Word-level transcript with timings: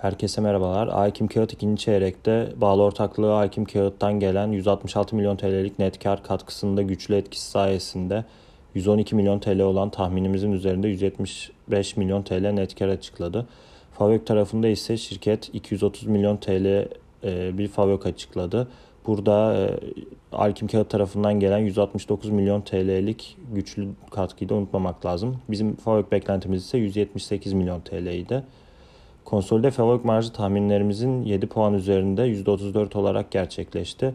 Herkese 0.00 0.40
merhabalar. 0.40 0.88
Aykim 0.92 1.28
Kağıt 1.28 1.52
ikinci 1.52 1.82
çeyrekte 1.82 2.52
bağlı 2.56 2.82
ortaklığı 2.82 3.34
Aykim 3.34 3.64
Kağıt'tan 3.64 4.20
gelen 4.20 4.52
166 4.52 5.16
milyon 5.16 5.36
TL'lik 5.36 5.78
net 5.78 6.02
kar 6.02 6.22
katkısında 6.22 6.82
güçlü 6.82 7.14
etkisi 7.14 7.50
sayesinde 7.50 8.24
112 8.74 9.14
milyon 9.14 9.38
TL 9.38 9.60
olan 9.60 9.90
tahminimizin 9.90 10.52
üzerinde 10.52 10.88
175 10.88 11.96
milyon 11.96 12.22
TL 12.22 12.50
net 12.50 12.78
kar 12.78 12.88
açıkladı. 12.88 13.46
Favök 13.92 14.26
tarafında 14.26 14.68
ise 14.68 14.96
şirket 14.96 15.54
230 15.54 16.06
milyon 16.06 16.36
TL 16.36 16.66
e, 17.24 17.58
bir 17.58 17.68
favök 17.68 18.06
açıkladı. 18.06 18.68
Burada 19.06 19.56
e, 19.56 19.70
Alkim 20.32 20.68
Kağıt 20.68 20.90
tarafından 20.90 21.40
gelen 21.40 21.58
169 21.58 22.30
milyon 22.30 22.60
TL'lik 22.60 23.36
güçlü 23.54 23.88
katkıyı 24.10 24.48
da 24.48 24.54
unutmamak 24.54 25.06
lazım. 25.06 25.36
Bizim 25.48 25.76
favök 25.76 26.12
beklentimiz 26.12 26.64
ise 26.64 26.78
178 26.78 27.52
milyon 27.52 27.80
TL'ydi. 27.80 28.42
Konsolide 29.26 29.70
favorit 29.70 30.04
marjı 30.04 30.32
tahminlerimizin 30.32 31.22
7 31.22 31.46
puan 31.46 31.74
üzerinde 31.74 32.22
%34 32.22 32.98
olarak 32.98 33.30
gerçekleşti. 33.30 34.14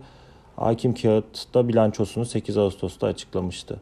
Hakim 0.56 0.94
Kağıt 0.94 1.54
da 1.54 1.68
bilançosunu 1.68 2.26
8 2.26 2.58
Ağustos'ta 2.58 3.08
açıklamıştı. 3.08 3.82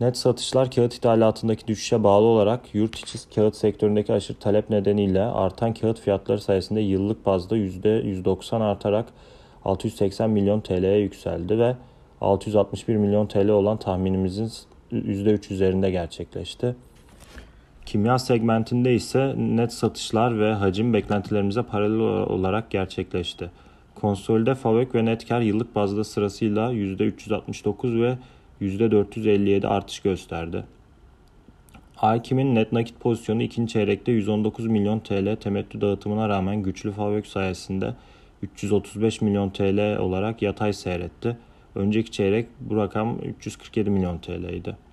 Net 0.00 0.16
satışlar 0.16 0.70
kağıt 0.70 0.94
ithalatındaki 0.94 1.66
düşüşe 1.66 2.04
bağlı 2.04 2.26
olarak 2.26 2.74
yurt 2.74 2.98
içi 2.98 3.18
kağıt 3.34 3.56
sektöründeki 3.56 4.12
aşırı 4.12 4.38
talep 4.38 4.70
nedeniyle 4.70 5.22
artan 5.22 5.74
kağıt 5.74 6.00
fiyatları 6.00 6.40
sayesinde 6.40 6.80
yıllık 6.80 7.26
bazda 7.26 7.56
%190 7.56 8.62
artarak 8.62 9.06
680 9.64 10.30
milyon 10.30 10.60
TL'ye 10.60 10.98
yükseldi 10.98 11.58
ve 11.58 11.76
661 12.20 12.96
milyon 12.96 13.26
TL 13.26 13.48
olan 13.48 13.76
tahminimizin 13.76 14.50
%3 14.92 15.52
üzerinde 15.52 15.90
gerçekleşti. 15.90 16.76
Kimya 17.88 18.18
segmentinde 18.18 18.94
ise 18.94 19.34
net 19.38 19.72
satışlar 19.72 20.40
ve 20.40 20.52
hacim 20.52 20.92
beklentilerimize 20.92 21.62
paralel 21.62 22.00
olarak 22.28 22.70
gerçekleşti. 22.70 23.50
Konsolide 23.94 24.54
FAVÖK 24.54 24.94
ve 24.94 25.04
net 25.04 25.28
kar 25.28 25.40
yıllık 25.40 25.74
bazda 25.74 26.04
sırasıyla 26.04 26.72
%369 26.72 28.02
ve 28.02 28.18
%457 28.60 29.66
artış 29.66 30.00
gösterdi. 30.00 30.64
Hakim'in 31.94 32.54
net 32.54 32.72
nakit 32.72 33.00
pozisyonu 33.00 33.42
ikinci 33.42 33.72
çeyrekte 33.72 34.12
119 34.12 34.66
milyon 34.66 35.00
TL 35.00 35.36
temettü 35.36 35.80
dağıtımına 35.80 36.28
rağmen 36.28 36.62
güçlü 36.62 36.92
FAVÖK 36.92 37.26
sayesinde 37.26 37.94
335 38.42 39.20
milyon 39.20 39.50
TL 39.50 39.98
olarak 39.98 40.42
yatay 40.42 40.72
seyretti. 40.72 41.36
Önceki 41.74 42.10
çeyrek 42.10 42.48
bu 42.60 42.76
rakam 42.76 43.18
347 43.18 43.90
milyon 43.90 44.18
TL'ydi. 44.18 44.87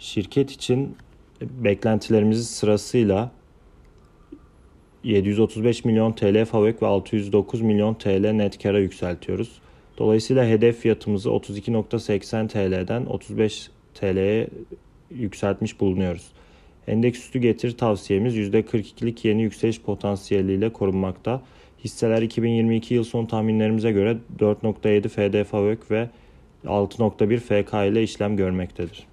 Şirket 0.00 0.50
için 0.50 0.96
beklentilerimizi 1.40 2.44
sırasıyla 2.44 3.30
735 5.04 5.84
milyon 5.84 6.12
TL 6.12 6.44
FAVÖK 6.44 6.82
ve 6.82 6.86
609 6.86 7.60
milyon 7.60 7.94
TL 7.94 8.30
net 8.30 8.62
kara 8.62 8.78
yükseltiyoruz. 8.78 9.60
Dolayısıyla 9.98 10.44
hedef 10.44 10.78
fiyatımızı 10.78 11.28
32.80 11.28 12.48
TL'den 12.48 13.06
35 13.06 13.70
TL'ye 13.94 14.48
yükseltmiş 15.10 15.80
bulunuyoruz. 15.80 16.28
Endeks 16.86 17.18
üstü 17.18 17.38
getir 17.38 17.76
tavsiyemiz 17.76 18.36
%42'lik 18.36 19.24
yeni 19.24 19.42
yükseliş 19.42 19.80
potansiyeliyle 19.80 20.72
korunmakta. 20.72 21.42
Hisseler 21.84 22.22
2022 22.22 22.94
yıl 22.94 23.04
son 23.04 23.26
tahminlerimize 23.26 23.92
göre 23.92 24.16
4.7 24.38 25.08
FD 25.08 25.44
FAVÖK 25.50 25.90
ve 25.90 26.10
6.1 26.64 27.38
FK 27.38 27.92
ile 27.92 28.02
işlem 28.02 28.36
görmektedir. 28.36 29.09